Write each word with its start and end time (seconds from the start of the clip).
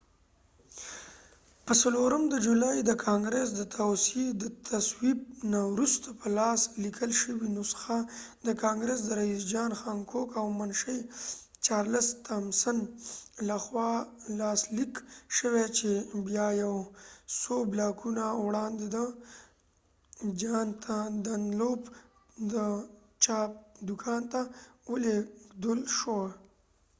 په 1.65 1.73
څلورم 1.81 2.23
د 2.29 2.35
جولای 2.45 2.77
د 2.89 2.91
ګانګرس 3.03 3.49
د 4.41 4.45
تصویب 4.71 5.19
نه 5.51 5.61
وروسته 5.73 6.07
په 6.19 6.27
لاس 6.37 6.61
لیکل 6.83 7.11
شوې 7.21 7.47
نسخه 7.57 7.97
د 8.47 8.49
کانګرس 8.63 8.99
د 9.05 9.09
رئیس 9.21 9.41
جان 9.53 9.71
هانکوک 9.81 10.29
او 10.41 10.45
منشي 10.59 10.99
چارلس 11.65 12.07
تامسن 12.27 12.77
لخوا 13.49 13.91
لاسلیک 14.39 14.93
شوې 15.37 15.65
چې 15.77 15.89
بیا 16.27 16.47
یو 16.63 16.75
څو 17.41 17.55
بلاکونه 17.71 18.23
وړاندې 18.45 18.85
د 18.95 18.97
جان 20.41 20.67
دنلوپ 21.25 21.81
د 22.53 22.55
چاپ 23.23 23.51
دوکان 23.87 24.21
ته 24.31 24.41
ولیږدول 24.91 25.79
شوه 25.97 26.27